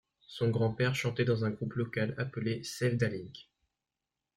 [0.25, 3.47] Son grand-père chantait dans un groupe local appelé sevdalinke.